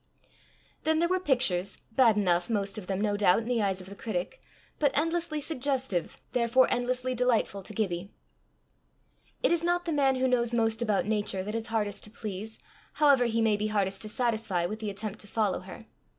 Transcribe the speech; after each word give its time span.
Then 0.81 0.97
there 0.97 1.07
were 1.07 1.19
pictures, 1.19 1.77
bad 1.91 2.17
enough 2.17 2.49
most 2.49 2.79
of 2.79 2.87
them, 2.87 3.01
no 3.01 3.15
doubt, 3.15 3.37
in 3.41 3.45
the 3.45 3.61
eyes 3.61 3.81
of 3.81 3.87
the 3.87 3.95
critic, 3.95 4.41
but 4.79 4.89
endlessly 4.97 5.39
suggestive, 5.39 6.17
therefore 6.31 6.67
endlessly 6.71 7.13
delightful 7.13 7.61
to 7.61 7.71
Gibbie. 7.71 8.11
It 9.43 9.51
is 9.51 9.63
not 9.63 9.85
the 9.85 9.91
man 9.93 10.15
who 10.15 10.27
knows 10.27 10.55
most 10.55 10.81
about 10.81 11.05
Nature 11.05 11.43
that 11.43 11.53
is 11.53 11.67
hardest 11.67 12.03
to 12.05 12.09
please, 12.09 12.57
however 12.93 13.25
he 13.25 13.43
may 13.43 13.55
be 13.57 13.67
hardest 13.67 14.01
to 14.01 14.09
satisfy, 14.09 14.65
with 14.65 14.79
the 14.79 14.89
attempt 14.89 15.19
to 15.19 15.27
follow 15.27 15.59
her. 15.59 15.85